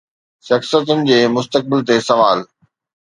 شخصيتن 0.47 0.99
جي 1.09 1.19
مستقبل 1.35 1.85
تي 1.91 1.97
سوال 2.11 2.39